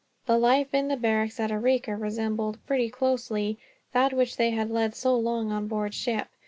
[0.25, 3.59] The life in the barracks at Arica resembled, pretty closely,
[3.93, 6.27] that which they had led so long on board ship.